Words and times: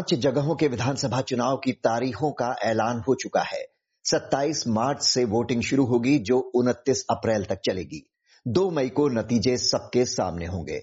पाँच 0.00 0.14
जगहों 0.14 0.54
के 0.56 0.66
विधानसभा 0.68 1.20
चुनाव 1.20 1.56
की 1.56 1.72
तारीखों 1.72 2.30
का 2.32 2.46
ऐलान 2.64 3.02
हो 3.08 3.14
चुका 3.14 3.40
है। 3.40 3.60
27 4.04 4.62
मार्च 4.68 5.02
से 5.02 5.24
वोटिंग 5.24 5.62
शुरू 5.62 5.84
होगी, 5.84 6.16
जो 6.18 6.38
29 6.54 7.04
अप्रैल 7.10 7.44
तक 7.44 7.60
चलेगी। 7.64 8.02
2 8.46 8.70
मई 8.70 8.88
को 8.88 9.08
नतीजे 9.08 9.56
सबके 9.56 10.04
सामने 10.04 10.46
होंगे। 10.46 10.78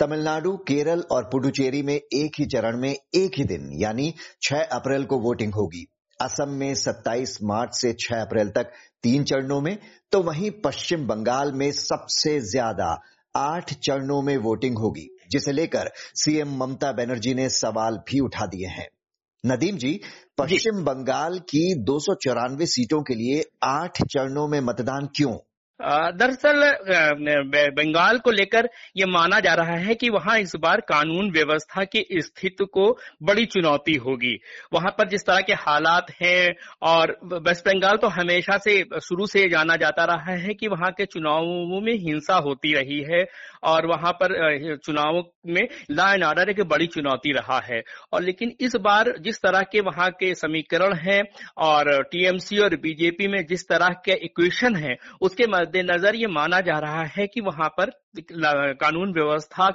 तमिलनाडु, 0.00 0.56
केरल 0.68 1.04
और 1.10 1.28
पुडुचेरी 1.32 1.82
में 1.82 1.94
एक 1.94 2.38
ही 2.38 2.46
चरण 2.46 2.80
में 2.80 2.90
एक 2.90 3.38
ही 3.38 3.44
दिन, 3.44 3.70
यानी 3.72 4.12
6 4.42 4.62
अप्रैल 4.72 5.04
को 5.04 5.18
वोटिंग 5.18 5.54
होगी। 5.54 5.86
असम 6.20 6.50
में 6.50 6.74
27 6.74 7.38
मार्च 7.42 7.74
से 7.74 7.92
6 8.00 8.20
अप्रैल 8.20 8.48
तक 8.48 8.72
तीन 9.02 9.24
चरणों 9.24 9.60
में 9.60 9.76
तो 10.12 10.22
वहीं 10.22 10.50
पश्चिम 10.64 11.06
बंगाल 11.06 11.52
में 11.52 11.70
सबसे 11.72 12.38
ज़्यादा 12.40 12.96
आठ 13.34 13.74
चरणों 13.74 14.22
में 14.22 14.36
वोटिंग 14.36 14.78
होगी। 14.78 15.08
जिसे 15.30 15.52
लेकर 15.52 15.90
सीएम 15.96 16.56
ममता 16.56 16.92
बनर्जी 16.92 17.34
ने 17.34 17.48
सवाल 17.48 17.96
भी 17.96 18.20
उठा 18.20 18.46
दिए 18.46 18.66
हैं। 18.66 18.88
नदीम 19.46 19.76
जी 19.76 20.00
पश्चिम 20.38 20.84
बंगाल 20.84 21.38
की 21.38 21.74
दो 21.74 21.98
सौ 21.98 22.14
चौरानवे 22.14 22.66
सीटों 22.66 23.02
के 23.02 23.14
लिए 23.14 23.42
आठ 23.62 24.02
चरणों 24.02 24.48
में 24.48 24.60
मतदान 24.60 25.06
क्यों? 25.06 25.38
दरअसल 25.80 26.62
बंगाल 27.70 28.18
को 28.18 28.30
लेकर 28.30 28.68
ये 28.96 29.06
माना 29.06 29.40
जा 29.40 29.54
रहा 29.54 29.76
है 29.78 29.94
कि 29.94 30.08
वहाँ 30.10 30.38
इस 30.38 30.52
बार 30.56 30.80
कानून 30.88 31.30
व्यवस्था 31.30 31.84
की 31.84 32.04
स्थिति 32.18 32.64
को 32.72 32.86
बड़ी 33.22 33.44
चुनौती 33.46 33.94
होगी। 33.96 34.34
वहाँ 34.72 34.90
पर 34.98 35.08
जिस 35.08 35.26
तरह 35.26 35.40
के 35.40 35.52
हालात 35.56 36.10
हैं 36.22 36.54
और 36.82 37.16
वेस्ट 37.24 37.68
बंगाल 37.68 37.96
तो 37.96 38.08
हमेशा 38.10 38.56
से, 38.58 38.82
शुरू 39.02 39.26
से 39.26 39.48
जाना 39.48 39.76
जाता 39.76 40.04
रहा 40.04 40.36
है 40.36 40.54
कि 40.54 40.68
वहाँ 40.68 40.90
के 40.92 41.06
चुनावों 41.06 41.80
में 41.80 41.92
हिंसा 41.96 42.36
होती 42.36 42.72
रही 42.74 43.00
है 43.10 43.24
और 43.64 43.86
वहाँ 43.86 44.12
पर 44.12 44.76
चुनावों 44.76 45.22
में 45.46 45.62
लॉ 45.90 46.08
एंड 46.12 46.24
ऑर्डर 46.24 46.50
एक 46.50 46.60
बड़ी 46.68 46.86
चुनौती 46.86 47.32
रहा 47.32 47.58
है। 47.64 47.82
और 48.12 48.22
लेकिन 48.22 48.52
इस 48.60 48.76
बार 48.80 49.12
जिस 49.20 49.40
तरह 49.42 49.62
के 49.62 49.80
वहाँ 49.80 50.10
के 50.20 50.34
समीकरण 50.34 50.94
हैं 50.98 51.22
और 51.64 52.02
टीएमसी 52.02 52.58
और 52.58 52.76
बीजेपी 52.76 53.28
में 53.28 53.44
जिस 53.46 53.68
तरह 53.68 53.88
के 54.04 54.12
इक्वेशन 54.24 54.76
है, 54.76 54.96
उसके 55.20 55.46
मद्देनजर 55.66 56.14
ये 56.14 56.26
माना 56.30 56.60
जा 56.62 56.78
रहा 56.78 57.02
है 57.16 57.26
कि 57.26 57.40
वहाँ 57.42 57.68
पर 57.78 57.90
कानून 58.76 59.12
व्यवस्था 59.12 59.68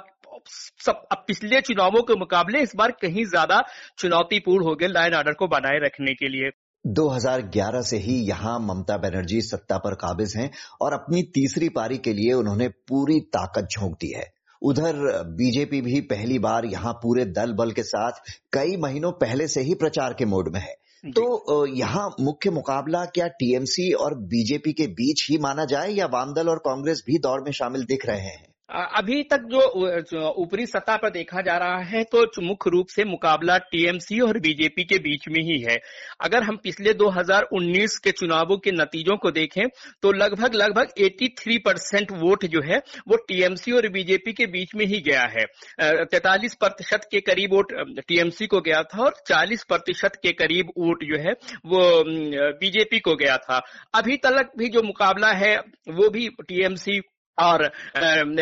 सब, 0.80 1.02
अब 1.12 1.24
पिछले 1.26 1.60
चुनावों 1.60 2.02
के 2.02 2.14
मुकाबले 2.18 2.60
इस 2.60 2.72
बार 2.76 2.90
कहीं 3.02 3.24
ज़्यादा 3.26 3.60
चुनौतीपूर्ण 3.98 4.64
हो 4.64 4.74
गए 4.74 4.86
लाइन 4.88 5.14
ऑर्डर 5.14 5.32
को 5.32 5.48
बनाए 5.48 5.78
रखने 5.78 6.14
के 6.14 6.28
लिए। 6.28 6.50
2011 6.84 7.82
से 7.82 7.96
ही 7.98 8.14
यहाँ 8.28 8.58
ममता 8.60 8.96
बनर्जी 8.98 9.40
सत्ता 9.42 9.78
पर 9.78 9.94
काबिज 9.96 10.36
हैं 10.36 10.50
और 10.80 10.92
अपनी 10.92 11.22
तीसरी 11.34 11.68
पारी 11.68 11.98
के 11.98 12.12
लिए 12.12 12.32
उन्होंने 12.32 12.68
पूरी 12.88 13.20
ताकत 13.36 13.68
झोंक 13.70 13.96
दी 14.00 14.12
है। 14.12 14.24
उधर 14.62 14.96
बीजेपी 15.36 15.80
भी 15.80 16.00
पहली 16.08 16.38
बार 16.38 16.64
यहाँ 16.64 16.92
पूरे 16.92 17.24
दल 17.32 17.52
बल 17.52 17.72
के 17.72 17.82
साथ 17.82 18.20
कई 18.52 18.76
महीनों 18.76 19.12
पहले 19.20 19.46
से 19.48 19.60
ही 19.60 19.74
प्रचार 19.74 20.14
के 20.14 20.24
मोड 20.24 20.52
में 20.54 20.60
है। 20.60 20.74
तो 21.04 21.66
यहाँ 21.66 22.16
मुख्य 22.20 22.50
मुकाबला 22.50 23.04
क्या 23.04 23.26
टीएमसी 23.26 23.92
और 23.92 24.14
बीजेपी 24.14 24.72
के 24.72 24.86
बीच 24.86 25.26
ही 25.30 25.38
माना 25.38 25.64
जाए 25.64 25.90
या 25.90 26.06
वामदल 26.06 26.48
और 26.48 26.58
कांग्रेस 26.58 27.02
भी 27.06 27.18
दौड़ 27.18 27.40
में 27.42 27.52
शामिल 27.52 27.84
दिख 27.84 28.06
रहे 28.06 28.20
हैं? 28.20 28.51
अभी 28.72 29.22
तक 29.22 29.40
जो 29.46 30.28
ऊपरी 30.42 30.64
सतह 30.66 30.96
पर 30.96 31.10
देखा 31.10 31.40
जा 31.40 31.56
रहा 31.58 31.80
है 31.84 32.02
तो 32.04 32.24
मुख्य 32.42 32.70
रूप 32.70 32.88
से 32.88 33.04
मुकाबला 33.04 33.56
टीएमसी 33.72 34.20
और 34.20 34.38
बीजेपी 34.40 34.84
के 34.84 34.98
बीच 34.98 35.28
में 35.28 35.40
ही 35.42 35.58
है। 35.62 35.76
अगर 36.20 36.42
हम 36.42 36.56
पिछले 36.56 36.94
2019 36.94 37.98
के 37.98 38.10
चुनावों 38.12 38.56
के 38.58 38.72
नतीजों 38.72 39.16
को 39.16 39.30
देखें 39.30 39.64
तो 40.02 40.12
लगभग 40.12 40.54
लगभग 40.54 40.92
83 40.98 41.58
परसेंट 41.58 42.12
वोट 42.12 42.44
जो 42.46 42.60
है, 42.62 42.78
वो 43.08 43.16
टीएमसी 43.28 43.72
और 43.72 43.88
बीजेपी 43.88 44.32
के 44.32 44.46
बीच 44.46 44.74
में 44.74 44.86
ही 44.86 45.00
गया 45.02 45.22
है। 45.32 45.44
तैतालीस 46.06 46.54
प्रतिशत 46.54 47.08
के 47.10 47.20
करीब 47.20 47.54
वोट 47.54 47.72
टीएमसी 48.08 48.46
को 48.46 48.60
गया 48.60 48.82
था 48.84 49.02
और 49.04 49.22
40 49.26 49.64
प्रतिशत 49.64 50.18
के 50.22 50.32
करीब 50.34 50.72
वोट 50.78 51.04
जो 51.04 51.18
है, 51.18 51.32
वो 51.66 52.02
बीजेपी 52.58 53.00
को 53.00 53.16
गया 53.16 53.36
था। 53.38 53.62
अभी 53.94 54.16
तक 54.16 54.52
भी 54.58 54.68
जो 54.68 54.82
मुकाबला 54.82 55.32
है, 55.36 55.56
वो 55.90 56.08
भी 56.10 56.28
टीएमसी 56.40 57.00
और 57.38 57.70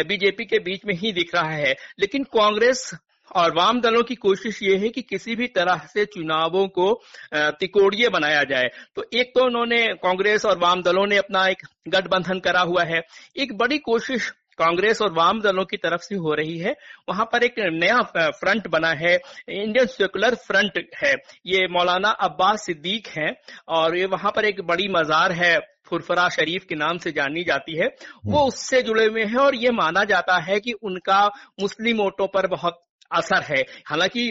बीजेपी 0.04 0.44
के 0.44 0.58
बीच 0.58 0.84
में 0.86 0.94
ही 0.94 1.12
दिख 1.12 1.34
रहा 1.34 1.50
है। 1.50 1.74
लेकिन 2.00 2.24
कांग्रेस 2.32 2.90
और 3.30 3.54
वाम 3.54 3.80
दलों 3.80 4.02
की 4.02 4.14
कोशिश 4.14 4.62
ये 4.62 4.76
है 4.76 4.88
कि 4.88 5.02
किसी 5.02 5.34
भी 5.36 5.46
तरह 5.46 5.86
से 5.92 6.04
चुनावों 6.04 6.66
को 6.68 6.92
तिकोड़िए 7.34 8.08
बनाया 8.08 8.42
जाए। 8.44 8.68
तो 8.96 9.04
एक 9.12 9.32
तो 9.34 9.44
उन्होंने 9.44 9.86
कांग्रेस 10.02 10.44
और 10.44 10.58
वाम 10.58 10.82
दलों 10.82 11.06
ने 11.06 11.16
अपना 11.16 11.46
एक 11.48 11.62
गठबंधन 11.88 12.40
करा 12.40 12.60
हुआ 12.60 12.84
है। 12.84 13.00
एक 13.36 13.56
बड़ी 13.58 13.78
कोशिश 13.78 14.30
कांग्रेस 14.58 15.02
और 15.02 15.12
वाम 15.12 15.40
दलों 15.40 15.64
की 15.64 15.76
तरफ़ 15.76 16.00
से 16.00 16.14
हो 16.14 16.34
रही 16.34 16.58
है। 16.58 16.74
वहाँ 17.08 17.24
पर 17.32 17.42
एक 17.42 17.54
नया 17.58 18.30
फ्रंट 18.30 18.68
बना 18.68 18.88
है। 18.88 19.18
इंडियन 19.48 19.86
सेकुलर 19.86 20.34
फ्रंट 20.34 20.88
है। 21.04 21.14
ये 21.46 21.68
मौलाना 21.68 22.10
अब्बास 22.10 22.66
सिद्दीक 22.66 23.06
है 23.08 23.40
और 23.68 23.96
ये 23.96 24.06
वहाँ 24.06 24.32
पर 24.36 24.44
एक 24.44 24.60
बड़ी 24.60 24.88
मजार 24.88 25.32
है। 25.32 25.58
फुरफरा 25.84 26.28
शरीफ 26.28 26.64
के 26.68 26.74
नाम 26.74 26.98
से 26.98 27.12
जानी 27.12 27.44
जाती 27.44 27.76
है। 27.76 27.86
वो 28.26 28.38
हम्म। 28.38 28.48
उससे 28.48 28.82
जुड़े 28.82 29.06
हुए 29.06 29.24
हैं 29.24 29.36
और 29.36 29.54
ये 29.54 29.70
माना 29.70 30.04
जाता 30.04 30.42
है 30.42 30.60
कि 30.60 30.72
उनका 30.72 31.26
मुस्लिम 31.60 31.96
वोटों 31.96 32.26
पर 32.26 32.46
बहुत 32.46 32.82
असर 33.10 33.42
है। 33.44 33.60
हालाँकि 33.86 34.26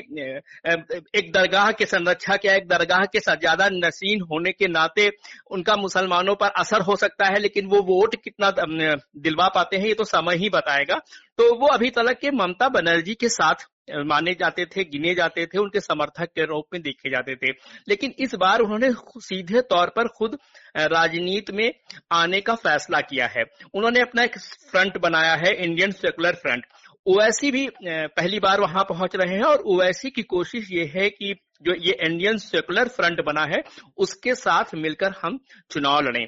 एक 1.16 1.32
दरगाह 1.34 1.72
के 1.72 1.86
संरक्षा 1.86 2.36
क्या 2.38 2.54
एक 2.56 2.68
दरगाह 2.68 3.06
के 3.06 3.20
ज़्यादा 3.22 3.70
नसीन 3.74 4.22
होने 4.22 4.52
के 4.52 4.68
नाते 4.70 5.10
उनका 5.52 5.76
मुसलमानों 5.78 6.36
पर 6.36 6.50
असर 6.58 6.82
हो 6.82 6.96
सकता 6.98 7.26
है, 7.26 7.40
लेकिन 7.40 7.66
वो 7.68 7.82
वोट 7.86 8.16
कितना 8.24 8.52
दिलवा 8.52 9.48
पाते 9.50 9.78
हैं, 9.78 9.88
ये 9.88 9.94
तो 9.94 10.04
समय 10.06 10.36
ही 10.36 10.50
बताएगा। 10.50 11.00
तो 11.40 11.54
वो 11.56 11.68
अभी 11.70 11.90
तक 11.90 12.18
के 12.22 12.32
ममता 12.34 12.68
बनर्जी 12.70 13.14
के 13.16 13.30
साथ 13.30 13.68
माने 14.06 14.34
जाते 14.34 14.66
थे, 14.66 14.84
गिने 14.84 15.14
जाते 15.16 15.46
थे, 15.46 15.58
उनके 15.58 15.80
समर्थक 15.80 16.30
के 16.36 16.46
रूप 16.46 16.66
में 16.74 16.82
देखे 16.82 17.10
जाते 17.10 17.36
थे। 17.36 17.52
लेकिन 17.90 18.14
इस 18.20 18.36
बार 18.36 18.60
उन्होंने 18.60 18.90
सीधे 19.20 19.62
तौर 19.64 19.90
पर 19.90 20.08
खुद 20.10 20.38
राजनीति 20.78 21.54
में 21.54 21.72
आने 22.12 22.42
का 22.42 22.56
फैसला 22.58 23.00
किया 23.02 23.28
है। 23.28 23.44
उन्होंने 23.74 24.02
अपना 24.02 24.24
एक 24.24 24.38
फ्रंट 24.72 24.98
बनाया 25.00 25.34
है, 25.36 25.54
इंडियन 25.56 25.92
सेकुलर 25.94 26.36
फ्रंट। 26.36 26.66
ओवैसी 27.10 27.52
भी 27.52 27.68
पहली 27.84 28.40
बार 28.40 28.62
वहाँ 28.62 28.84
पहुँच 28.84 29.16
रहे 29.16 29.36
हैं 29.36 29.44
और 29.44 29.64
ओवैसी 29.66 30.10
की 30.10 30.24
कोशिश 30.24 30.68
ये 30.72 30.86
है 30.96 31.10
कि 31.10 31.34
जो 31.64 31.74
ये 31.76 31.98
इंडियन 32.02 32.38
सेकुलर 32.38 32.88
फ्रंट 32.88 33.26
बना 33.26 33.46
है, 33.46 33.64
उसके 33.98 34.36
साथ 34.36 34.76
मिलकर 34.76 35.14
हम 35.24 35.40
चुनाव 35.72 36.02
लड़ें। 36.02 36.26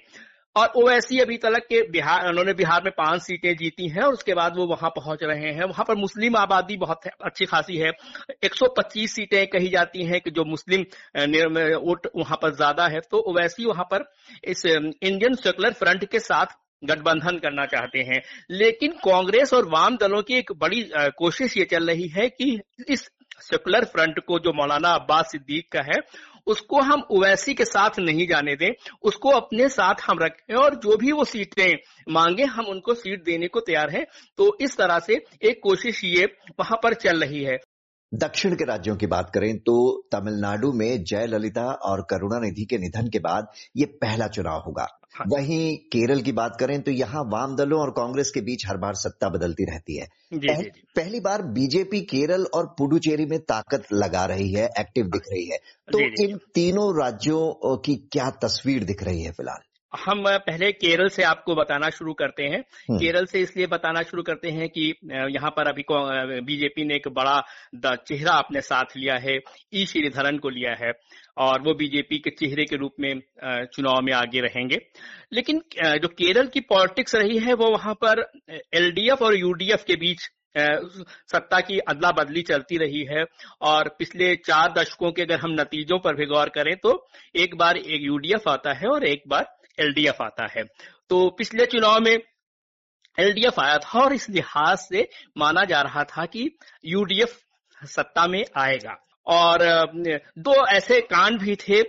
और 0.56 0.72
ओवैसी 0.76 1.20
अभी 1.20 1.38
तक 1.38 1.66
के 1.70 1.82
बिहार, 1.92 2.28
उन्होंने 2.30 2.54
बिहार 2.54 2.82
में 2.84 2.92
पाँच 2.98 3.22
सीटें 3.22 3.56
जीती 3.58 3.88
हैं 3.90 4.02
और 4.02 4.14
उसके 4.14 4.34
बाद 4.34 4.58
वो 4.58 4.66
वहाँ 4.68 4.90
पहुँच 4.90 5.24
रहे 5.24 5.52
हैं। 5.54 5.64
वहाँ 5.64 5.86
पर 5.88 5.96
मुस्लिम 5.96 6.36
आबादी 6.36 6.78
बहुत 6.78 7.08
अच्छी 7.08 7.46
खासी 7.46 7.78
है। 7.78 7.92
125 8.44 9.16
सीटें 9.16 9.46
कही 9.48 9.70
जाती 9.70 10.06
हैं 10.06 10.20
कि 10.22 10.32
जो 10.32 10.46
मुस्लिम 10.46 10.82
वोट 11.78 12.08
वहाँ 12.16 12.38
पर 12.42 12.56
ज़्यादा 12.56 12.88
है। 12.88 13.00
तो 13.02 13.20
ओवैसी 13.32 13.66
वहाँ 13.66 13.84
पर 13.84 14.12
इस 14.44 14.66
इंडियन 14.66 15.36
सेकुलर 15.36 15.74
फ्रंट 15.74 16.06
के 16.06 16.20
साथ 16.20 16.58
गठबंधन 16.84 17.38
करना 17.38 17.66
चाहते 17.66 18.00
हैं। 18.00 18.22
लेकिन 18.52 18.92
कांग्रेस 18.92 19.54
और 19.54 19.70
वाम 19.70 19.98
दलों 19.98 20.22
की 20.22 20.34
एक 20.34 20.52
बड़ी 20.52 20.84
कोशिश 21.18 21.58
ये 21.58 21.66
चल 21.66 21.88
रही 21.88 22.08
है 22.08 22.30
कि 22.30 22.60
इस 22.90 23.10
सेकुलर 23.42 23.86
फ्रंट 23.86 24.20
को 24.20 24.40
जो 24.40 24.54
मौलाना 24.54 24.90
अब्बास 24.90 25.32
सिद्दीक 25.32 25.72
का 25.72 25.82
है, 25.82 26.00
उसको 26.48 26.82
हम 26.82 27.02
ओवैसी 27.12 27.54
के 27.54 27.66
साथ 27.66 28.00
नहीं 28.00 28.28
जाने 28.28 28.56
दें। 28.56 28.70
उसको 29.04 29.30
अपने 29.30 29.70
साथ 29.70 29.96
हम 30.08 30.20
रखें 30.20 30.56
और 30.56 30.76
जो 30.76 30.98
भी 30.98 31.12
वो 31.12 31.26
सीटें 31.26 31.74
मांगे, 32.10 32.44
हम 32.44 32.66
उनको 32.66 32.94
सीट 32.94 33.24
देने 33.24 33.48
को 33.48 33.60
तैयार 33.60 33.90
हैं। 33.90 34.06
तो 34.38 34.58
इस 34.62 34.78
तरह 34.78 35.00
से 35.00 35.22
एक 35.42 35.60
कोशिश 35.64 36.04
ये 36.04 36.26
वहाँ 36.60 36.80
पर 36.84 36.94
चल 36.94 37.24
रही 37.24 37.44
है। 37.44 37.58
दक्षिण 38.14 38.56
के 38.56 38.66
राज्यों 38.66 38.96
की 38.96 39.08
बात 39.08 39.32
करें 39.34 39.58
तो 39.58 40.04
तमिलनाडु 40.12 40.72
में 40.74 41.04
जयललिता 41.04 41.66
और 41.66 42.02
करुणानिधि 42.02 42.66
के 42.66 42.78
निधन 42.78 43.08
के 43.08 43.20
बाद 43.20 43.48
ये 43.78 43.86
पहला 43.86 44.28
चुनाव 44.28 44.60
होगा। 44.60 44.88
हाँ। 45.16 45.26
वहीं 45.32 45.78
केरल 45.78 46.22
की 46.22 46.32
बात 46.32 46.58
करें 46.60 46.82
तो 46.82 46.92
यहाँ 46.92 47.24
वाम 47.24 47.56
दलों 47.56 47.80
और 47.80 47.90
कांग्रेस 47.90 48.32
के 48.32 48.42
बीच 48.42 48.68
हर 48.68 48.78
बार 48.78 48.94
सत्ता 48.94 49.30
बदलती 49.30 49.66
रहती 49.66 49.98
है। 49.98 50.08
जी, 50.34 50.48
पह, 50.48 50.56
जी, 50.56 50.64
जी. 50.64 50.84
पहली 50.96 51.20
बार 51.20 51.42
बीजेपी 51.42 52.02
केरल 52.02 52.46
और 52.54 52.76
पुडुचेरी 52.78 53.26
में 53.26 53.40
ताकत 53.40 53.84
लगा 53.94 54.26
रही 54.26 54.54
है 54.54 54.70
एक्टिव 54.80 55.06
दिख 55.06 55.22
रही 55.32 55.50
है। 55.50 55.58
तो 55.92 56.00
जी, 56.00 56.10
जी, 56.10 56.24
इन 56.24 56.38
तीनों 56.38 57.04
राज्यों 57.04 57.78
की 57.78 57.96
क्या 57.96 58.30
तस्वीर 58.30 58.84
दिख 58.84 59.04
रही 59.04 59.22
है 59.22 59.32
फ़िलहाल? 59.32 59.60
हम 59.94 60.24
पहले 60.24 60.72
केरल 60.74 61.08
से 61.10 61.24
आपको 61.24 61.56
बताना 61.56 61.90
शुरू 61.90 62.14
करते 62.14 62.44
हैं 62.44 62.60
हम्म। 62.60 62.98
केरल 63.00 63.26
से 63.26 63.40
इसलिए 63.42 63.68
बताना 63.68 64.02
शुरू 64.02 64.24
करते 64.24 64.50
हैं 64.50 64.68
कि 64.70 64.88
यहाँ 65.30 65.50
पर 65.50 65.68
अभी 65.68 65.84
बीजेपी 66.42 66.86
ने 66.86 66.96
एक 66.96 67.08
बड़ा 67.10 67.96
चेहरा 67.98 68.34
अपने 68.36 68.62
साथ 68.62 68.98
लिया 68.98 69.16
है 69.18 69.38
ई 69.74 69.86
श्रीधरन 69.86 70.38
को 70.38 70.50
लिया 70.50 70.76
है 70.76 70.92
और 71.40 71.62
वो 71.62 71.74
बीजेपी 71.76 72.18
के 72.20 72.30
चेहरे 72.32 72.66
के 72.66 72.76
रूप 72.76 72.96
में 73.00 73.14
चुनाव 73.68 74.02
में 74.02 74.14
आगे 74.14 74.42
रहेंगे 74.42 74.80
लेकिन 75.34 75.62
जो 75.98 76.08
केरल 76.10 76.48
की 76.48 76.60
पॉलिटिक्स 76.70 77.16
रही 77.16 77.38
है 77.40 77.54
वो 77.56 77.72
वहाँ 77.72 77.94
पर 77.96 78.26
एलडीएफ 78.74 79.22
और 79.22 79.38
यूडीएफ 79.38 79.84
के 79.88 79.96
बीच 79.98 80.30
सत्ता 80.58 81.60
की 81.62 81.78
अदला 81.80 82.12
बदली 82.14 82.42
चलती 82.44 82.78
रही 82.78 83.04
है 83.06 83.24
और 83.64 83.90
पिछले 84.00 84.36
चार 84.38 84.74
दशकों 84.74 85.12
के 85.12 85.22
अगर 85.22 85.40
हम 85.40 85.52
नतीजों 85.52 86.00
पर 86.00 86.16
भी 86.16 86.26
गौर 86.26 86.50
करें 86.56 86.76
तो 86.78 86.94
एक 87.36 87.56
बार 87.58 87.78
एक 87.78 88.02
यूडीएफ 88.02 88.48
आता 88.48 88.74
है 88.74 88.88
और 88.88 89.06
एक 89.06 89.24
बार 89.28 89.48
एलडीएफ 89.80 90.22
आता 90.22 90.48
है। 90.48 90.64
तो 91.10 91.30
पिछले 91.30 91.66
चुनाव 91.66 92.00
में 92.00 92.20
एलडीएफ 93.20 93.60
आया 93.60 93.78
था 93.78 94.00
और 94.00 94.14
इस 94.14 94.30
लिहाज 94.30 94.78
से 94.78 95.10
माना 95.38 95.66
जा 95.66 95.82
रहा 95.82 96.04
था 96.04 96.26
कि 96.26 96.58
यूडीएफ 96.86 97.40
सत्ता 97.84 98.28
में 98.28 98.46
आएगा। 98.58 98.98
और 99.28 99.60
दो 100.38 100.54
ऐसे 100.68 101.00
कांड 101.02 101.40
भी 101.40 101.56
थे 101.56 101.82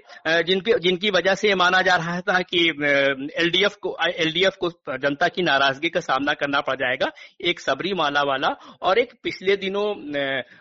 जिनकी 0.43 0.73
जिनकी 0.81 1.11
वजह 1.11 1.35
से 1.35 1.49
ये 1.49 1.55
माना 1.55 1.81
जा 1.83 1.95
रहा 1.97 2.21
था 2.21 2.41
कि 2.43 2.59
एलडीएफ 3.37 3.77
को 3.83 3.97
एलडीएफ 4.09 4.57
को 4.61 4.71
जनता 4.99 5.29
की 5.29 5.43
नाराज़गी 5.43 5.89
का 5.89 6.01
सामना 6.01 6.33
करना 6.35 6.61
पड़ 6.61 6.77
जाएगा, 6.77 7.11
एक 7.41 7.61
सबरी 7.61 7.93
माला 7.95 8.23
वाला 8.23 8.49
और 8.83 8.99
एक 8.99 9.13
पिछले 9.23 9.57
दिनों 9.57 9.85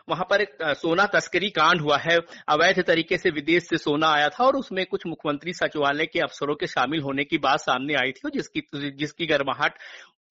वहाँ 0.09 0.25
पर 0.29 0.41
एक 0.41 0.57
सोना 0.77 1.06
तस्करी 1.06 1.50
कांड 1.50 1.81
हुआ 1.81 1.97
है, 1.97 2.18
अवैध 2.50 2.83
तरीके 2.88 3.18
से 3.18 3.29
विदेश 3.29 3.63
से 3.63 3.77
सोना 3.77 4.07
आया 4.07 4.29
था 4.29 4.44
और 4.44 4.56
उसमें 4.56 4.85
कुछ 4.85 5.06
मुख्यमंत्री 5.07 5.53
सचिवालय 5.53 6.06
के 6.06 6.19
अफसरों 6.19 6.56
के 6.56 6.68
शामिल 6.68 7.01
होने 7.01 7.23
की 7.23 7.38
बात 7.38 7.59
सामने 7.59 7.94
आई 7.94 8.12
थी 8.12 8.29
जिसकी 8.29 8.91
जिसकी 8.91 9.25
गर्माहट 9.25 9.73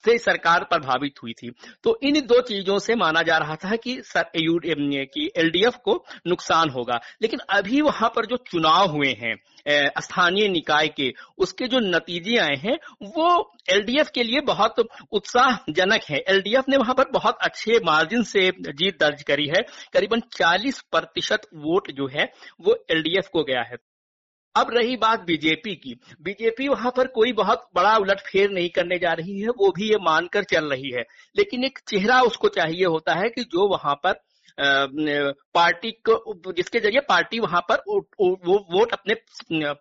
से 0.05 0.19
सरकार 0.19 0.65
प्रभावित 0.65 1.15
हुई 1.23 1.33
थी। 1.33 1.53
तो 1.83 1.99
इन 2.03 2.21
दो 2.21 2.41
चीज़ों 2.41 2.79
से 2.79 2.95
माना 2.95 3.23
जा 3.23 3.39
रहा 3.39 3.57
था 3.57 3.77
कि 3.77 4.03
सर 4.05 4.25
कि 5.05 5.31
एलडीएफ 5.37 5.77
को 5.77 6.05
नुकसान 6.27 6.71
होगा। 6.71 7.01
लेकिन 7.23 7.41
अभी 7.51 7.81
वहाँ 7.81 8.09
पर 8.17 8.27
जो 8.27 8.37
चुनाव 8.37 8.89
हुए 8.89 9.09
हैं 9.09 9.37
स्थानीय 10.01 10.49
निकाय 10.49 10.89
के, 10.89 11.13
उसके 11.39 11.67
जो 11.67 11.79
नतीजे 11.79 12.37
आए 12.37 12.57
हैं, 12.57 12.79
वो 13.03 13.53
एलडीएफ 13.71 14.11
के 14.15 14.23
लिए 14.23 14.41
बहुत 14.41 14.75
उत्साहजनक 15.13 16.01
है। 16.11 16.19
एलडीएफ 16.29 16.65
ने 16.69 16.77
वहाँ 16.77 16.95
पर 16.95 17.05
बहुत 17.13 17.39
अच्छे 17.43 17.81
मार्जिन 17.85 18.23
से 18.23 18.51
जीत 18.51 19.01
दर्ज 19.01 19.23
करी 19.23 19.47
है। 19.47 19.63
करीबन 19.93 20.21
40 20.21 20.81
प्रतिशत 20.81 21.41
वोट 21.55 21.91
जो 21.91 22.07
है, 22.07 22.33
वो 22.61 22.85
एलडीएफ 22.91 23.29
को 23.33 23.45
गया 23.45 23.63
है। 23.63 23.77
अब 24.57 24.71
रही 24.73 24.97
बात 24.97 25.21
बीजेपी 25.21 25.75
की। 25.75 25.95
बीजेपी 26.23 26.69
वहाँ 26.69 26.93
पर 26.97 27.07
कोई 27.07 27.33
बहुत 27.33 27.69
बड़ा 27.75 27.97
उलटफेर 27.97 28.51
नहीं 28.51 28.69
करने 28.69 28.99
जा 28.99 29.13
रही 29.13 29.39
है, 29.41 29.49
वो 29.49 29.71
भी 29.71 29.89
ये 29.91 29.97
मानकर 30.03 30.45
चल 30.45 30.65
रही 30.65 30.91
है। 30.95 31.05
लेकिन 31.37 31.65
एक 31.65 31.79
चेहरा 31.89 32.21
उसको 32.23 32.49
चाहिए 32.49 32.85
होता 32.87 33.15
है 33.15 33.29
कि 33.29 33.45
जो 33.45 33.69
वहाँ 33.69 33.95
पर 34.07 34.21
पार्टी 35.55 35.91
को, 36.09 36.53
जिसके 36.53 36.81
ज़रिए 36.81 37.01
पार्टी 37.01 37.39
वहाँ 37.39 37.61
पर 37.71 37.83
वो 37.89 38.59
वोट 38.73 38.93
अपने 38.93 39.15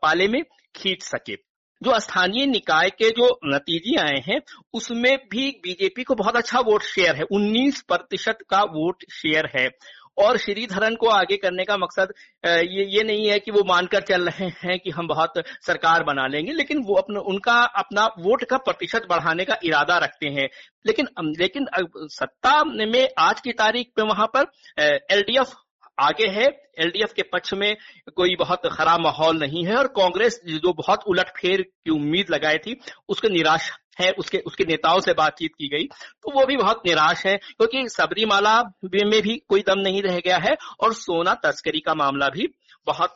पाले 0.01 0.27
में 0.27 0.41
खींच 0.75 1.01
सके। 1.03 1.35
जो 1.81 1.99
स्थानीय 1.99 2.45
निकाय 2.45 2.89
के 2.89 3.09
जो 3.09 3.27
नतीजे 3.45 3.95
आए 4.01 4.21
हैं, 4.27 4.39
उसमें 4.73 5.17
भी 5.31 5.49
बीजेपी 5.63 6.03
को 6.03 6.15
बहुत 6.15 6.35
अच्छा 6.35 6.59
वोट 6.59 6.83
शेयर 6.83 7.15
है। 7.15 7.23
19 7.31 7.81
प्रतिशत 7.81 8.37
का 8.49 8.61
वोट 8.71 9.03
शेयर 9.11 9.49
है। 9.55 9.67
और 10.17 10.37
श्रीधरन 10.37 10.95
को 10.95 11.07
आगे 11.09 11.37
करने 11.37 11.63
का 11.63 11.77
मकसद 11.77 12.13
ये 12.43 12.85
ये 12.95 13.03
नहीं 13.03 13.27
है 13.29 13.39
कि 13.39 13.51
वो 13.51 13.63
मानकर 13.67 14.01
चल 14.01 14.27
रहे 14.29 14.47
हैं 14.57 14.77
कि 14.79 14.89
हम 14.89 15.07
बहुत 15.07 15.33
सरकार 15.65 16.03
बना 16.03 16.27
लेंगे, 16.27 16.51
लेकिन 16.53 16.83
वो 16.83 16.95
अपना, 16.95 17.19
उनका 17.21 17.53
अपना 17.75 18.05
वोट 18.19 18.43
का 18.43 18.57
प्रतिशत 18.57 19.07
बढ़ाने 19.09 19.45
का 19.45 19.57
इरादा 19.63 19.97
रखते 19.97 20.29
हैं। 20.29 20.49
लेकिन 20.85 21.07
लेकिन 21.39 21.67
सत्ता 22.09 22.63
में 22.63 23.07
आज 23.19 23.41
की 23.41 23.51
तारीख 23.53 23.91
में 23.99 24.05
वहाँ 24.05 24.27
पर 24.35 24.51
एलडीएफ 25.11 25.53
आगे 25.97 26.27
है, 26.29 26.45
एलडीएफ 26.79 27.13
के 27.13 27.21
पक्ष 27.23 27.53
में 27.53 27.75
कोई 28.15 28.35
बहुत 28.39 28.67
खराब 28.71 28.99
माहौल 28.99 29.37
नहीं 29.37 29.65
है, 29.65 29.75
और 29.75 29.87
कांग्रेस 29.95 30.39
जो 30.45 30.73
बहुत 30.73 31.03
उलटफेर 31.07 31.61
की 31.61 31.91
उम्मीद 31.91 32.29
लगाई 32.31 32.57
थी, 32.57 32.79
उसके 33.09 33.29
निराश 33.29 33.71
है 34.01 34.11
उसके 34.11 34.37
उसके 34.37 34.63
नेताओं 34.63 34.99
से 34.99 35.13
बातचीत 35.13 35.51
की 35.51 35.67
गई 35.67 35.83
तो 36.23 36.39
वो 36.39 36.45
भी 36.45 36.57
बहुत 36.57 36.81
निराश 36.85 37.25
है 37.25 37.37
क्योंकि 37.37 37.87
सबरीमाला 37.89 38.61
में 38.85 39.21
भी 39.21 39.37
कोई 39.47 39.61
दम 39.61 39.79
नहीं 39.79 40.01
रह 40.01 40.19
गया 40.19 40.37
है 40.37 40.55
और 40.81 40.93
सोना 40.93 41.33
तस्करी 41.33 41.79
का 41.79 41.93
मामला 41.93 42.27
भी 42.27 42.47
बहुत 42.85 43.15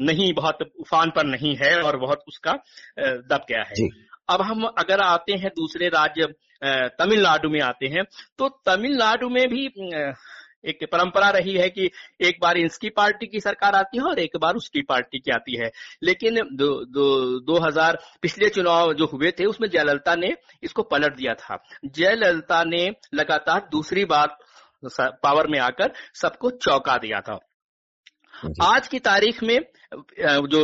नहीं 0.00 0.32
बहुत 0.34 0.58
उफान 0.80 1.10
पर 1.10 1.26
नहीं 1.26 1.56
है 1.56 1.74
और 1.80 1.96
बहुत 1.96 2.24
उसका 2.28 2.52
दब 3.00 3.46
गया 3.48 3.62
है। 3.62 3.88
अब 4.28 4.42
हम 4.42 4.64
अगर 4.78 5.00
आते 5.00 5.32
हैं 5.32 5.48
दूसरे 5.48 5.88
राज्य 5.88 6.26
तमिलनाडु 6.98 7.48
में 7.48 7.60
आते 7.60 7.86
हैं 7.86 8.04
तो 8.38 8.48
तमिलनाडु 8.66 9.28
में 9.28 9.46
भी 9.48 9.66
एक 10.66 10.84
परंपरा 10.92 11.28
रही 11.30 11.54
है 11.54 11.68
कि 11.70 11.90
एक 12.20 12.38
बार 12.42 12.58
इसकी 12.58 12.88
पार्टी 12.92 13.26
की 13.26 13.40
सरकार 13.40 13.74
आती 13.74 13.98
है 13.98 14.04
और 14.04 14.18
एक 14.20 14.36
बार 14.36 14.54
उसकी 14.56 14.82
पार्टी 14.84 15.18
की 15.18 15.30
आती 15.30 15.56
है। 15.56 15.70
लेकिन 16.02 16.34
दो, 16.34 16.68
दो, 16.84 17.40
दो 17.40 17.58
हज़ार 17.60 17.98
पिछले 18.22 18.48
चुनाव 18.50 18.92
जो 18.94 19.06
हुए 19.06 19.30
थे 19.30 19.44
उसमें 19.46 19.68
जयललिता 19.68 20.14
ने 20.16 20.34
इसको 20.62 20.82
पलट 20.84 21.16
दिया 21.16 21.34
था। 21.36 21.62
जयललिता 21.86 22.62
ने 22.66 22.84
लगातार 23.14 23.68
दूसरी 23.72 24.04
बार 24.06 24.36
पावर 25.22 25.46
में 25.46 25.58
आकर 25.60 25.92
सबको 26.14 26.50
चौंका 26.52 26.96
दिया 26.98 27.20
था। 27.20 27.38
आज 28.64 28.88
की 28.88 28.98
तारीख 29.00 29.42
में 29.42 29.58
जो 30.46 30.62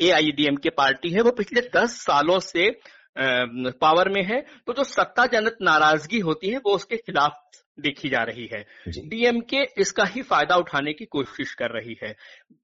A 0.00 0.10
I 0.10 0.30
D 0.32 0.46
M 0.46 0.56
K 0.56 0.70
party 0.72 1.10
है 1.10 1.22
वो 1.22 1.30
पिछले 1.32 1.60
दस 1.74 1.96
सालों 2.00 2.38
से 2.40 2.70
पावर 3.16 4.08
में 4.08 4.22
है। 4.24 4.40
तो 4.66 4.72
जो 4.72 4.84
सत्ता 4.84 5.26
जनत 5.28 5.56
नाराज़गी 5.62 6.18
होती 6.20 6.50
है 6.50 6.58
वो 6.58 6.74
उसके 6.74 6.96
खिलाफ 6.96 7.40
देखी 7.80 8.08
जा 8.08 8.22
रही 8.22 8.46
है। 8.46 8.66
डीएमके 8.88 9.66
इसका 9.78 10.04
ही 10.04 10.22
फ़ायदा 10.22 10.56
उठाने 10.56 10.92
की 10.92 11.04
कोशिश 11.04 11.54
कर 11.54 11.70
रही 11.70 11.98
है। 12.02 12.16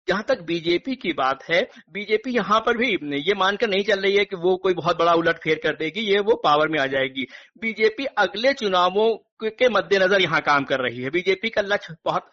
जहाँ 0.08 0.24
तक 0.28 0.42
बीजेपी 0.46 0.94
की 0.96 1.12
बात 1.14 1.42
है। 1.44 1.62
बीजेपी 1.92 2.30
यहाँ 2.32 2.60
पर 2.66 2.76
भी 2.76 2.90
ये 3.20 3.34
मानकर 3.36 3.68
नहीं 3.68 3.84
चल 3.84 4.00
रही 4.00 4.16
है 4.16 4.24
कि 4.24 4.36
वो 4.38 4.56
कोई 4.58 4.74
बहुत 4.74 4.98
बड़ा 4.98 5.12
उलट 5.14 5.38
फेर 5.38 5.60
कर 5.62 5.76
देगी, 5.76 6.00
ये 6.02 6.18
वो 6.20 6.40
पावर 6.44 6.68
में 6.68 6.78
आ 6.80 6.86
जाएगी। 6.88 7.26
बीजेपी 7.60 8.04
अगले 8.18 8.52
चुनावों 8.54 9.16
के 9.42 9.68
मद्देनजर 9.68 10.20
यहाँ 10.20 10.40
काम 10.40 10.64
कर 10.64 10.80
रही 10.80 11.02
है। 11.02 11.10
बीजेपी 11.10 11.48
का 11.48 11.62
लक्ष्य 11.62 11.94
बहुत 12.04 12.30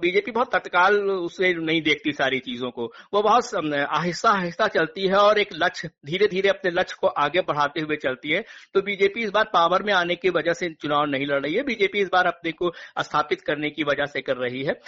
बीजेपी 0.00 0.30
बहुत 0.30 0.52
तत्काल 0.52 0.96
उसे 1.10 1.52
नहीं 1.54 1.80
देखती 1.82 2.12
सारी 2.12 2.38
चीज़ों 2.40 2.70
को। 2.70 2.84
वो 3.14 3.22
बहुत 3.22 3.54
आहिस्ता 3.90 4.30
आहिस्ता 4.30 4.66
चलती 4.68 5.06
है 5.06 5.16
और 5.16 5.38
एक 5.38 5.48
लक्ष्य 5.54 5.88
धीरे 6.06 6.26
धीरे 6.28 6.48
अपने 6.48 6.70
लक्ष्य 6.70 6.96
को 7.00 7.06
आगे 7.06 7.40
बढ़ाते 7.42 7.80
हुए 7.80 7.96
चलती 7.96 8.30
है। 8.30 8.44
तो 8.74 8.82
बीजेपी 8.82 9.22
इस 9.22 9.30
बार 9.30 9.50
पावर 9.52 9.82
में 9.82 9.92
आने 9.94 10.14
की 10.16 10.30
वजह 10.30 10.52
से 10.52 10.68
चुनाव 10.72 11.06
नहीं 11.06 11.26
लड़ 11.26 11.40
रही 11.40 11.54
है। 11.54 11.62
बीजेपी 11.64 12.00
इस 12.00 12.08
बार 12.12 12.26
अपने 12.26 12.52
को 12.52 12.72
स्थापित 13.00 13.40
करने 13.40 13.70
की 13.70 13.84
वजह 13.84 14.06
से 14.06 14.20
कर 14.20 14.36
रही 14.38 14.62
है 14.64 14.78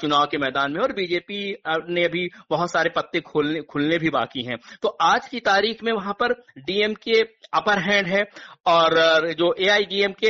चुनाव 0.00 0.26
के 0.26 0.38
मैदान 0.38 0.72
में। 0.72 0.80
और 0.80 0.92
बीजेपी 0.92 1.40
ने 1.88 2.04
अभी 2.04 2.28
बहुत 2.50 2.70
सारे 2.70 2.90
पत्ते 2.90 3.20
खोलने 3.20 3.60
खुलने 3.62 3.98
भी 3.98 4.10
बाकी 4.10 4.42
हैं। 4.42 4.56
तो 4.82 4.88
आज 4.88 5.28
की 5.28 5.40
तारीख 5.40 5.82
में 5.84 5.92
वहाँ 5.92 6.12
पर 6.12 6.32
डीएम 6.58 6.94
के 6.94 7.20
अपर 7.54 7.78
हैंड 7.80 8.06
है 8.06 8.22
और 8.66 9.32
जो 9.32 9.52
ए 9.54 9.68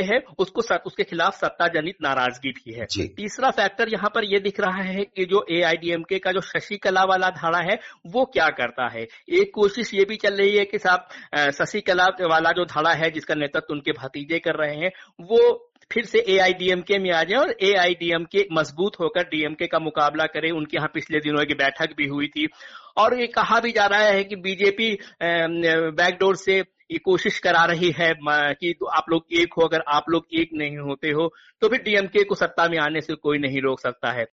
है 0.03 0.19
उसको 0.39 0.63
सर, 0.63 0.77
उसके 0.87 1.05
खिलाफ 1.05 1.35
सत्ता 1.35 1.67
जनित 1.69 1.97
नाराज़गी 2.03 2.51
भी 2.51 2.73
है। 2.73 2.87
तीसरा 3.17 3.51
फैक्टर 3.51 3.89
यहाँ 3.89 4.11
पर 4.15 4.25
यह 4.25 4.39
दिख 4.39 4.61
रहा 4.61 4.83
है 4.83 5.05
कि 5.07 5.25
जो 5.25 5.45
ए 5.51 6.19
का 6.19 6.33
जो 6.33 6.41
शशिकला 6.41 7.05
वाला 7.05 7.31
धारा 7.31 7.59
है 7.71 7.79
वो 8.07 8.25
क्या 8.25 8.49
करता 8.51 8.89
है? 8.89 9.03
एक 9.03 9.51
कोशिश 9.55 9.95
ये 9.95 10.05
भी 10.05 10.17
चल 10.17 10.35
रही 10.35 10.57
है 10.57 10.65
कि 10.65 10.79
साहब 10.79 11.51
शशिकला 11.53 12.07
वाला 12.23 12.53
जो 12.53 12.65
धारा 12.65 12.93
है 12.95 13.11
जिसका 13.11 13.35
नेतृत्व 13.35 13.73
उनके 13.73 13.93
भतीजे 13.93 14.39
कर 14.39 14.55
रहे 14.55 14.77
हैं 14.77 14.91
वो 15.21 15.68
फिर 15.91 16.05
से 16.05 16.25
एआईडीएमके 16.29 16.99
में 16.99 17.11
आ 17.13 17.23
जाए 17.25 17.39
और 17.39 17.51
ए 17.63 18.47
मज़बूत 18.53 18.99
होकर 19.01 19.29
डीएमके 19.29 19.67
का 19.67 19.79
मुकाबला 19.81 20.27
करे। 20.29 20.51
उनके 20.53 20.77
यहाँ 20.77 20.91
पिछले 20.95 21.21
दिनों 21.21 21.45
की 21.45 21.55
बैठक 21.55 21.95
भी 21.97 22.07
हुई 22.07 22.29
थी। 22.29 22.49
और 22.97 23.19
ये 23.21 23.27
कहा 23.29 23.61
भी 23.61 23.71
जा 23.73 23.87
रहा 23.87 24.01
है 24.01 24.25
कि 24.25 24.37
बीजेपी 24.39 24.91
बैकडोर 25.23 26.37
से 26.37 26.59
ये 26.91 26.99
कोशिश 26.99 27.39
करा 27.39 27.65
रही 27.65 27.91
है 27.99 28.13
कि 28.21 28.73
तो 28.81 28.87
आप 28.89 29.11
लोग 29.11 29.25
एक 29.41 29.55
हो 29.59 29.67
अगर 29.67 29.83
आप 29.89 30.05
लोग 30.11 30.27
एक 30.41 30.51
नहीं 30.55 30.77
होते 30.79 31.11
हो 31.11 31.29
तो 31.63 31.69
फिर 31.69 31.83
डीएमके 31.83 32.25
को 32.25 32.35
सत्ता 32.35 32.69
में 32.69 32.79
आने 32.81 33.01
से 33.01 33.15
कोई 33.17 33.39
नहीं 33.39 33.61
रोक 33.63 33.81
सकता 33.81 34.13
है। 34.13 34.27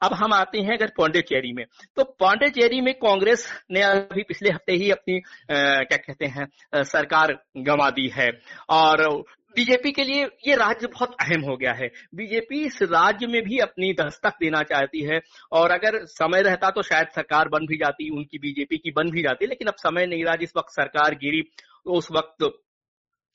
अब 0.00 0.12
हम 0.14 0.32
आते 0.32 0.58
हैं 0.58 0.76
अगर 0.76 0.90
पौंडेचेरी 0.96 1.52
में। 1.52 1.64
तो 1.96 2.04
पौंडेचेरी 2.18 2.80
में 2.80 2.92
कांग्रेस 2.96 3.46
ने 3.70 3.80
अभी 3.82 4.22
पिछले 4.22 4.50
हफ़्ते 4.50 4.72
ही 4.74 4.90
अपनी 4.90 5.16
आ, 5.16 5.22
क्या 5.48 5.96
कहते 5.96 6.26
हैं 6.26 6.46
सरकार 6.84 7.32
गंवा 7.58 7.88
दी 7.90 8.06
है। 8.08 8.30
और 8.70 9.02
बीजेपी 9.56 9.92
के 9.92 10.04
लिए 10.04 10.24
ये 10.46 10.54
राज्य 10.54 10.86
बहुत 10.86 11.16
अहम 11.20 11.40
हो 11.40 11.56
गया 11.56 11.72
है। 11.72 11.90
बीजेपी 12.14 12.64
इस 12.64 12.82
राज्य 12.82 13.26
में 13.26 13.42
भी 13.42 13.58
अपनी 13.58 13.92
दस्तक 13.92 14.34
देना 14.40 14.62
चाहती 14.62 15.02
है 15.02 15.20
और 15.52 15.70
अगर 15.70 16.04
समय 16.04 16.42
रहता 16.42 16.70
तो 16.70 16.82
शायद 16.82 17.08
सरकार 17.08 17.48
बन 17.48 17.66
भी 17.66 17.76
जाती, 17.76 18.10
उनकी 18.10 18.38
बीजेपी 18.38 18.78
की 18.78 18.90
बन 18.90 19.10
भी 19.10 19.22
जाती, 19.22 19.46
लेकिन 19.46 19.68
अब 19.68 19.74
समय 19.74 20.06
नहीं 20.06 20.24
रहा 20.24 20.36
जिस 20.36 20.56
वक्त 20.56 20.70
सरकार 20.70 21.14
गिरी, 21.14 21.42
उस 21.86 22.08
वक्त 22.12 22.50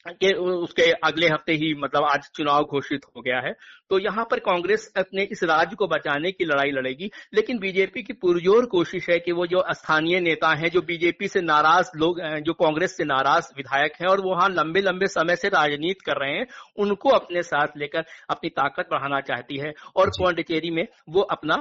के 0.06 0.32
उसके 0.34 0.90
अगले 1.04 1.28
हफ़्ते 1.28 1.54
ही 1.54 1.74
मतलब 1.74 2.04
आज 2.04 2.30
चुनाव 2.36 2.64
घोषित 2.64 3.06
हो 3.06 3.22
गया 3.22 3.40
है। 3.40 3.54
तो 3.90 4.00
यहाँ 4.00 4.26
पर 4.32 4.40
कांग्रेस 4.40 4.92
अपने 4.98 5.24
इस 5.24 5.44
राज्य 5.44 5.76
को 5.76 5.88
बचाने 5.88 6.32
की 6.32 6.46
लड़ाई 6.46 6.72
लड़ेगी 6.72 7.10
लेकिन 7.34 7.60
बीजेपी 7.60 8.04
की 8.04 8.14
पुरजोर 8.14 8.66
कोशिश 8.66 9.10
है 9.10 9.20
कि 9.20 9.32
वो 9.32 9.46
जो 9.48 9.64
स्थानीय 9.72 10.20
नेता 10.20 10.54
हैं 10.54 10.70
जो 10.70 10.82
बीजेपी 10.82 11.28
से 11.28 11.42
नाराज़ 11.42 11.92
लोग 11.98 12.20
जो 12.42 12.54
कांग्रेस 12.54 12.98
से 12.98 13.04
नाराज़ 13.04 13.48
विधायक 13.58 13.94
हैं 14.02 14.08
और 14.08 14.22
वो 14.22 14.30
वहाँ 14.30 14.50
लंबे 14.50 14.82
लंबे 14.82 15.08
समय 15.08 15.36
से 15.36 15.48
राजनीति 15.48 16.04
कर 16.06 16.18
रहे 16.18 16.36
हैं 16.38 16.46
उनको 16.78 17.10
अपने 17.10 17.44
साथ 17.44 17.78
लेकर 17.78 18.06
अपनी 18.30 18.50
ताकत 18.50 18.88
बढ़ाना 18.92 19.20
चाहती 19.22 19.58
है 19.58 19.74
और 19.96 20.10
पौंडचेरी 20.10 20.72
में 20.72 20.88
वो 21.10 21.22
अपना 21.22 21.56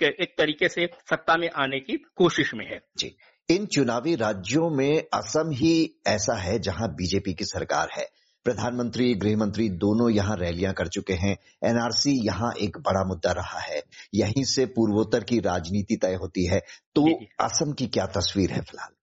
एक 0.00 0.34
तरीके 0.38 0.68
से 0.68 0.88
सत्ता 1.10 1.36
में 1.36 1.48
आने 1.56 1.80
की 1.80 1.96
कोशिश 2.16 2.54
में 2.54 2.66
है। 2.66 2.80
जी। 2.98 3.16
इन 3.50 3.66
चुनावी 3.66 4.14
राज्यों 4.14 4.70
में 4.70 5.02
असम 5.14 5.50
ही 5.50 5.94
ऐसा 6.06 6.36
है 6.36 6.58
जहाँ 6.58 6.88
बीजेपी 6.88 7.34
की 7.34 7.44
सरकार 7.44 7.88
है। 7.96 8.06
प्रधानमंत्री 8.44 9.14
गृहमंत्री 9.14 9.68
दोनों 9.68 10.10
यहाँ 10.10 10.36
रैलियाँ 10.36 10.72
कर 10.74 10.88
चुके 10.88 11.12
हैं। 11.12 11.36
एनआरसी 11.64 12.26
यहाँ 12.26 12.52
एक 12.60 12.78
बड़ा 12.78 13.04
मुद्दा 13.04 13.32
रहा 13.32 13.60
है। 13.60 13.82
यहीं 14.14 14.44
से 14.44 14.66
पूर्वोत्तर 14.66 15.24
की 15.24 15.38
राजनीति 15.38 15.96
तय 15.96 16.14
होती 16.14 16.46
है। 16.46 16.60
तो 16.94 17.20
असम 17.40 17.72
की 17.72 17.86
क्या 17.86 18.06
तस्वीर 18.06 18.50
है 18.50 18.60
फ़िलहाल? 18.60 18.95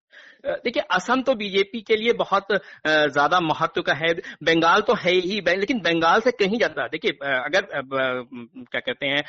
देखिए, 0.43 0.83
असम 0.91 1.21
तो 1.21 1.33
बीजेपी 1.35 1.81
के 1.81 1.95
लिए 1.95 2.13
बहुत 2.15 2.47
ज़्यादा 2.51 3.39
महत्व 3.41 3.81
का 3.81 3.93
है। 3.95 4.13
बंगाल 4.43 4.81
तो 4.81 4.93
है 4.95 5.11
ही 5.13 5.41
लेकिन 5.49 5.79
बंगाल 5.81 6.21
से 6.21 6.31
कहीं 6.33 6.57
ज़्यादा, 6.57 6.87
देखिए 6.87 7.11
अगर 7.23 7.67
क्या 7.73 8.79
कहते 8.79 9.05
हैं 9.05 9.21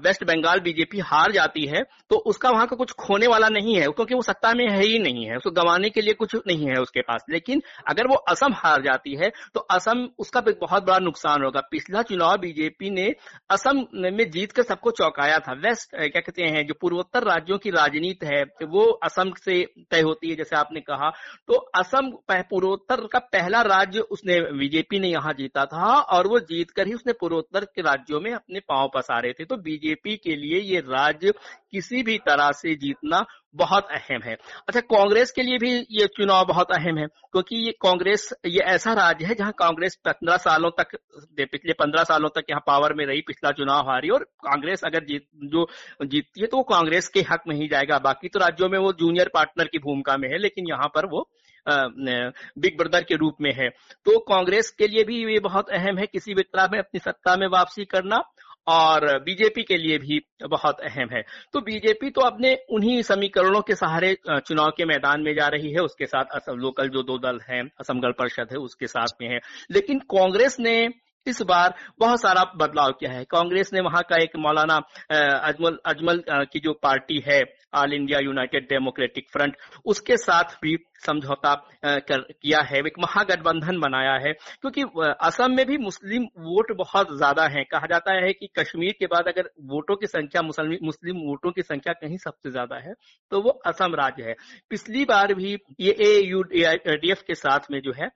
वेस्ट 0.00 0.24
बंगाल 0.24 0.60
बीजेपी 0.60 0.98
हार 1.02 1.32
जाती 1.32 1.64
है 1.66 1.82
तो 2.10 2.16
उसका 2.26 2.50
वहाँ 2.50 2.66
का 2.66 2.76
कुछ 2.76 2.92
खोने 3.00 3.26
वाला 3.26 3.48
नहीं 3.50 3.74
है, 3.76 3.86
क्योंकि 3.88 4.14
वो 4.14 4.22
सत्ता 4.22 4.52
में 4.54 4.66
है 4.66 4.80
ही 4.80 4.98
नहीं 5.00 5.24
है, 5.26 5.36
उसको 5.36 5.50
गंवाने 5.52 5.90
के 5.90 6.00
लिए 6.00 6.14
कुछ 6.14 6.34
नहीं 6.38 6.68
है 6.68 6.76
उसके 6.78 7.00
पास। 7.02 7.24
लेकिन 7.30 7.62
अगर 7.88 8.06
वो 8.06 8.14
असम 8.28 8.52
हार 8.54 8.82
जाती 8.82 9.14
है 9.16 9.30
तो 9.54 9.60
असम, 9.70 10.08
उसका 10.18 10.40
बहुत 10.40 10.84
बड़ा 10.84 10.98
नुकसान 11.00 11.44
होगा। 11.44 11.60
पिछला 11.70 12.02
चुनाव 12.04 12.36
बीजेपी 12.38 12.90
ने 12.90 13.08
असम 13.50 13.84
में 13.94 14.30
जीत 14.30 14.52
कर 14.52 14.62
सबको 14.64 14.90
चौंकाया 14.92 15.38
था। 15.40 15.52
वेस्ट 15.58 15.90
क्या 15.92 16.20
कहते 16.20 16.42
हैं, 16.44 16.66
जो 16.66 16.74
पूर्वोत्तर 16.80 17.24
राज्यों 17.24 17.58
की 17.58 17.70
राजनीति 17.72 18.26
है, 18.26 18.42
वो 18.64 18.84
असम 19.04 19.32
से 19.40 19.62
तय 19.90 20.00
होती 20.00 20.30
है, 20.30 20.36
जैसे 20.36 20.56
आपने 20.56 20.80
कहा। 20.80 21.10
तो 21.46 21.54
असम 21.54 22.10
पूर्वोत्तर 22.30 23.06
का 23.06 23.18
पहला 23.18 23.60
राज्य 23.62 24.00
उसने, 24.00 24.40
बीजेपी 24.52 24.98
ने 25.00 25.08
यहाँ 25.08 25.32
जीता 25.32 25.64
था 25.64 25.94
और 26.00 26.26
वो 26.26 26.40
जीत 26.40 26.70
कर 26.70 26.86
ही 26.86 26.94
उसने 26.94 27.12
पूर्वोत्तर 27.12 27.64
के 27.64 27.82
राज्यों 27.82 28.20
में 28.20 28.32
अपने 28.32 28.60
पाँव 28.60 28.90
पसारे 28.94 29.32
थे। 29.32 29.44
तो 29.44 29.56
बीजेपी 29.56 30.16
के 30.16 30.36
लिए 30.36 30.60
ये 30.60 30.80
राज्य 30.80 31.32
किसी 31.70 32.02
भी 32.02 32.18
तरह 32.18 32.50
से 32.52 32.74
जीतना 32.74 33.24
बहुत 33.54 33.88
अहम 33.92 34.22
है। 34.22 34.34
अच्छा 34.68 34.80
कांग्रेस 34.82 35.30
के 35.30 35.42
लिए 35.42 35.58
भी 35.58 35.70
ये 35.92 36.06
चुनाव 36.16 36.44
बहुत 36.46 36.72
अहम 36.72 36.98
है, 36.98 37.06
क्योंकि 37.06 37.56
ये 37.56 37.72
कांग्रेस, 37.82 38.28
ये 38.46 38.60
ऐसा 38.66 38.92
राज्य 38.94 39.26
है 39.26 39.34
जहाँ 39.34 39.52
कांग्रेस 39.58 39.96
पंद्रह 40.04 40.36
सालों 40.38 40.70
तक 40.72 40.96
पिछले 41.42 41.72
पंद्रह 41.74 42.04
सालों 42.04 42.28
तक 42.30 42.50
यहाँ 42.50 42.62
पावर 42.66 42.94
में 42.94 43.04
रही, 43.06 43.20
पिछला 43.22 43.50
चुनाव 43.52 43.90
हारी, 43.90 44.08
और 44.10 44.24
कांग्रेस 44.42 44.84
अगर 44.84 45.04
जीत, 45.04 45.26
जो 45.36 45.68
जीतती 46.02 46.40
है 46.40 46.46
तो 46.46 46.56
वो 46.56 46.62
कांग्रेस 46.64 47.08
के 47.08 47.20
हक 47.30 47.42
में 47.48 47.56
ही 47.56 47.68
जाएगा। 47.68 47.98
बाकी 48.00 48.28
तो 48.28 48.38
राज्यों 48.38 48.68
में 48.68 48.78
वो 48.78 48.92
जूनियर 48.94 49.30
पार्टनर 49.34 49.66
की 49.66 49.78
भूमिका 49.80 50.16
में 50.16 50.28
है, 50.28 50.38
लेकिन 50.38 50.68
यहाँ 50.68 50.88
पर 50.94 51.06
वो 51.06 51.28
बिग 51.66 52.76
ब्रदर 52.78 53.02
के 53.02 53.14
रूप 53.16 53.36
में 53.40 53.52
है। 53.54 53.68
तो 54.06 54.18
कांग्रेस 54.26 54.70
के 54.70 54.86
लिए 54.88 55.04
भी 55.04 55.16
ये 55.24 55.38
बहुत 55.40 55.70
अहम 55.70 55.98
है, 55.98 56.06
किसी 56.06 56.34
भी 56.34 56.42
तरह 56.42 56.68
में 56.72 56.78
अपनी 56.78 57.00
सत्ता 57.00 57.36
में 57.36 57.46
वापसी 57.48 57.84
करना 57.86 58.22
और 58.66 59.18
बीजेपी 59.18 59.62
के 59.62 59.76
लिए 59.76 59.98
भी 59.98 60.20
बहुत 60.48 60.80
अहम 60.80 61.08
है। 61.12 61.22
तो 61.52 61.60
बीजेपी 61.60 62.10
तो 62.10 62.20
अपने 62.20 62.54
उन्हीं 62.70 63.02
समीकरणों 63.02 63.60
के 63.60 63.74
सहारे 63.74 64.16
चुनाव 64.30 64.70
के 64.70 64.84
मैदान 64.84 65.22
में 65.22 65.34
जा 65.34 65.48
रही 65.48 65.72
है। 65.72 65.78
उसके 65.78 66.06
साथ 66.06 66.24
असम 66.24 66.56
लोकल 66.56 66.88
जो 66.88 67.02
दो 67.02 67.18
दल 67.18 67.40
हैं, 67.50 67.70
असम 67.80 68.00
गण 68.00 68.12
परिषद 68.12 68.48
है, 68.52 68.58
उसके 68.58 68.86
साथ 68.86 69.06
में 69.20 69.28
है। 69.28 69.40
लेकिन 69.70 69.98
कांग्रेस 69.98 70.56
ने 70.60 70.88
इस 71.26 71.40
बार 71.42 71.74
बहुत 72.00 72.20
सारा 72.20 72.44
बदलाव 72.56 72.92
किया 72.92 73.10
है। 73.12 73.24
कांग्रेस 73.26 73.70
ने 73.72 73.80
वहाँ 73.82 74.02
का 74.02 74.16
एक 74.18 74.36
मौलाना 74.38 74.76
अजमल 75.10 75.78
अजमल 75.86 76.22
की 76.52 76.60
जो 76.60 76.72
पार्टी 76.82 77.22
है 77.26 77.42
All 77.74 77.92
India 77.94 78.18
United 78.20 78.64
Democratic 78.68 79.28
Front 79.32 79.56
उसके 79.86 80.16
साथ 80.18 80.56
भी 80.62 80.76
समझौता 81.00 81.54
कर, 81.84 82.20
किया 82.20 82.60
है। 82.62 82.78
एक 82.78 82.98
महागठबंधन 83.00 83.78
बनाया 83.80 84.12
है, 84.16 84.32
क्योंकि 84.32 84.82
असम 85.20 85.52
में 85.52 85.64
भी 85.66 85.76
मुस्लिम 85.78 86.24
वोट 86.38 86.72
बहुत 86.76 87.16
ज़्यादा 87.16 87.46
है। 87.48 87.62
कहा 87.64 87.86
जाता 87.86 88.14
है 88.16 88.32
कि 88.32 88.48
कश्मीर 88.58 88.94
के 88.98 89.06
बाद 89.06 89.28
अगर 89.28 89.50
वोटों 89.66 89.96
की 89.96 90.06
संख्या, 90.06 90.42
मुस्लिम 90.42 91.16
वोटों 91.18 91.50
की 91.50 91.62
संख्या 91.62 91.92
कहीं 91.94 92.16
सबसे 92.18 92.50
ज़्यादा 92.50 92.76
है 92.78 92.94
तो 93.32 93.40
वो 93.42 93.50
असम 93.66 93.94
राज्य 93.94 94.22
है। 94.22 94.34
पिछली 94.70 95.04
बार 95.04 95.34
भी 95.34 95.56
ये 95.80 95.94
ए 96.00 96.10
यू 96.22 96.42
डी 96.44 97.10
एफ़ 97.10 97.22
के 97.26 97.34
साथ 97.36 97.70
में 97.70 97.80
जो 97.80 97.92
है 97.92 98.10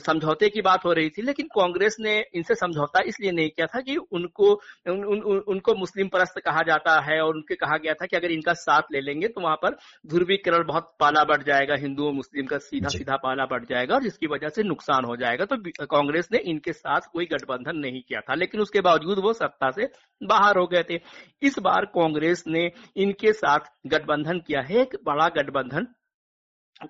समझौते 0.00 0.48
की 0.48 0.60
बात 0.62 0.84
हो 0.84 0.92
रही 0.92 1.10
थी, 1.10 1.22
लेकिन 1.22 1.46
कांग्रेस 1.54 1.96
ने 2.00 2.05
इनसे 2.10 2.54
समझौता 2.54 3.00
इसलिए 3.06 3.30
नहीं 3.32 3.48
किया 3.48 3.66
था 3.66 3.80
कि 3.80 3.96
उनको 3.96 4.50
उन, 4.52 5.04
उन, 5.04 5.20
उन, 5.20 5.38
उनको 5.38 5.74
मुस्लिम 5.74 6.08
परस्त 6.08 6.40
कहा 6.40 6.62
जाता 6.62 7.00
है 7.00 7.20
और 7.20 7.34
उनके 7.34 7.54
कहा 7.54 7.76
गया 7.76 7.94
था 7.94 8.06
कि 8.06 8.16
अगर 8.16 8.30
इनका 8.30 8.52
साथ 8.52 8.92
ले 8.92 9.00
लेंगे 9.00 9.28
तो 9.28 9.40
वहाँ 9.40 9.56
पर 9.56 9.76
ध्रुवीकरण 10.06 10.66
बहुत 10.66 10.94
पाला 11.00 11.24
बढ़ 11.24 11.42
जाएगा 11.42 11.74
हिंदू 11.74 12.06
और 12.06 12.12
मुस्लिम 12.12 12.46
का 12.46 12.58
सीधा 12.58 12.88
सीधा 12.88 13.16
पाला 13.16 13.46
बढ़ 13.46 13.64
जाएगा 13.64 13.94
और 13.94 14.02
जिसकी 14.02 14.26
वजह 14.26 14.48
से 14.48 14.62
नुकसान 14.62 15.04
हो 15.04 15.16
जाएगा। 15.16 15.44
तो 15.44 15.56
कांग्रेस 15.86 16.28
ने 16.32 16.38
इनके 16.38 16.72
साथ 16.72 17.00
कोई 17.12 17.26
गठबंधन 17.26 17.76
नहीं 17.76 18.00
किया 18.00 18.20
था 18.20 18.34
लेकिन 18.34 18.60
उसके 18.60 18.80
बावजूद 18.80 19.18
वो 19.18 19.32
सत्ता 19.32 19.70
से 19.70 19.88
बाहर 20.22 20.58
हो 20.58 20.66
गए 20.66 20.82
थे। 20.90 21.00
इस 21.42 21.58
बार 21.58 21.84
कांग्रेस 21.94 22.44
ने 22.46 22.70
इनके 22.96 23.32
साथ 23.32 23.70
गठबंधन 23.86 24.38
किया 24.38 24.60
है 24.60 24.80
एक 24.80 24.96
बड़ा 25.04 25.28
गठबंधन 25.28 25.86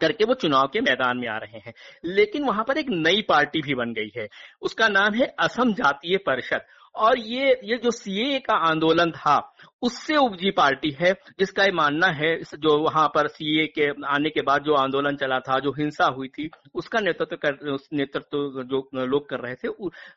करके 0.01 0.25
वो 0.25 0.35
चुनाव 0.35 0.67
के 0.67 0.81
मैदान 0.81 1.19
में 1.19 1.29
आ 1.29 1.37
रहे 1.37 1.59
हैं। 1.59 1.75
लेकिन 2.05 2.45
वहाँ 2.45 2.65
पर 2.65 2.79
एक 2.79 2.87
नई 2.89 3.23
पार्टी 3.23 3.63
भी 3.63 3.75
बन 3.75 3.93
गई 3.93 4.13
है। 4.17 4.29
उसका 4.63 4.89
नाम 4.89 5.15
है 5.15 5.35
असम 5.39 5.73
जातीय 5.73 6.17
परिषद। 6.17 6.61
और 6.99 7.19
ये 7.21 7.61
ये 7.65 7.77
जो 7.79 7.91
सीए 7.93 8.39
का 8.41 8.57
आंदोलन 8.69 9.11
था, 9.13 9.37
उससे 9.83 10.17
उपजी 10.17 10.51
पार्टी 10.51 10.91
है 11.01 11.13
जिसका 11.39 11.65
ये 11.65 11.73
मानना 11.73 12.07
है 12.11 12.35
जो 12.57 12.77
वहाँ 12.79 13.07
पर 13.15 13.27
सीए 13.29 13.67
के 13.69 13.89
आने 14.07 14.31
के 14.31 14.43
बाद 14.43 14.63
जो 14.65 14.75
आंदोलन 14.75 15.17
चला 15.17 15.39
था, 15.41 15.59
जो 15.61 15.71
हिंसा 15.73 16.07
हुई 16.07 16.29
थी, 16.29 16.49
उसका 16.75 17.01
नेतृत्व 17.01 17.37
कर 17.37 17.77
नेतृत्व 17.93 18.63
जो 18.63 19.07
लोग 19.07 19.29
कर 19.29 19.41
रहे 19.41 19.55
थे 19.55 19.69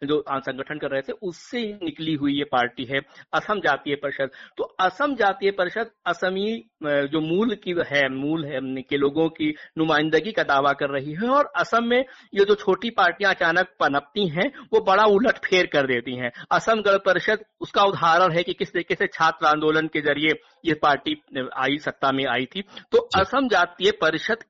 जो 0.03 0.23
संगठन 0.29 0.77
कर 0.77 0.91
रहे 0.91 1.01
थे, 1.01 1.13
उससे 1.13 1.61
निकली 1.83 2.13
हुई 2.13 2.33
ये 2.33 2.43
पार्टी 2.51 2.85
है, 2.85 3.01
असम 3.33 3.59
जातीय 3.59 3.95
परिषद। 3.95 4.29
तो 4.57 4.63
असम 4.79 5.15
जातीय 5.15 5.51
परिषद, 5.51 5.89
असमी 6.05 6.47
जो 6.83 7.19
मूल 7.21 7.55
की 7.63 7.75
है, 7.87 8.07
मूल 8.11 8.45
है 8.45 8.59
के 8.81 8.97
लोगों 8.97 9.27
की 9.31 9.53
नुमाइंदगी 9.77 10.31
का 10.31 10.43
दावा 10.45 10.73
कर 10.73 10.89
रही 10.89 11.13
है, 11.13 11.29
और 11.29 11.51
असम 11.57 11.83
में 11.85 11.99
ये 11.99 12.45
जो 12.45 12.55
छोटी 12.55 12.89
पार्टियाँ 12.91 13.33
अचानक 13.33 13.67
पनपती 13.79 14.27
हैं, 14.29 14.51
वो 14.73 14.79
बड़ा 14.81 15.05
उलट 15.07 15.37
फेर 15.45 15.65
कर 15.67 15.87
देती 15.87 16.15
हैं। 16.15 16.31
असम 16.51 16.68
गण 16.77 16.97
परिषद 16.97 17.43
उसका 17.61 17.83
उदाहरण 17.83 18.31
है 18.31 18.43
कि 18.43 18.53
किस 18.53 18.73
तरीके 18.73 18.95
से 18.95 19.07
छात्र 19.07 19.45
आंदोलन 19.45 19.87
के 19.87 20.01
ज़रिए 20.01 20.33
ये 20.65 20.73
पार्टी 20.73 21.15
आई 21.57 21.77
सत्ता 21.77 22.11
में 22.11 22.25
आई 22.25 22.45
थी। 22.45 22.61
तो 22.91 22.97
असम 23.15 23.47
जातीय 23.47 23.91
परिषद 23.91 24.43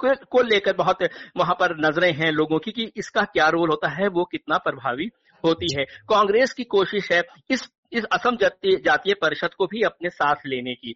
को 0.00 0.42
लेकर 0.42 0.72
बहुत 0.72 0.98
वहाँ 1.36 1.54
पर 1.54 1.76
नज़रें 1.78 2.12
हैं 2.12 2.30
लोगों 2.32 2.58
की 2.58 2.70
कि 2.70 2.92
इसका 2.96 3.22
क्या 3.22 3.48
रोल 3.48 3.68
होता 3.68 3.88
है 3.88 4.08
वो 4.08 4.24
कितना 4.24 4.58
प्रभावी 4.58 5.10
होती 5.44 5.66
है। 5.78 5.84
कांग्रेस 5.84 6.52
की 6.52 6.64
कोशिश 6.64 7.12
है 7.12 7.22
इस 7.50 7.68
इस 7.92 8.04
असम 8.04 8.36
जातीय 8.36 8.76
जातीय 8.76 9.14
परिषद 9.14 9.54
को 9.58 9.66
भी 9.66 9.82
अपने 9.82 10.10
साथ 10.10 10.36
लेने 10.46 10.74
की। 10.74 10.94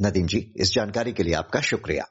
नदीम 0.00 0.26
जी 0.26 0.52
इस 0.56 0.72
जानकारी 0.74 1.12
के 1.12 1.22
लिए 1.22 1.34
आपका 1.34 1.60
शुक्रिया। 1.60 2.04